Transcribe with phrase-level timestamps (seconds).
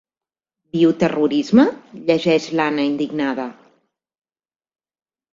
[0.75, 1.65] Bioterrorisme?
[1.97, 3.45] —llegeix l'Anna, indignada—.